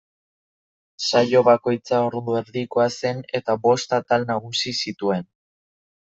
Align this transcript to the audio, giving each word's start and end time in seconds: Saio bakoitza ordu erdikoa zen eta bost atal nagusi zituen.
Saio 1.07 1.41
bakoitza 1.47 1.99
ordu 2.05 2.33
erdikoa 2.39 2.87
zen 2.95 3.21
eta 3.41 3.57
bost 3.67 3.95
atal 4.01 4.27
nagusi 4.33 4.75
zituen. 4.81 5.31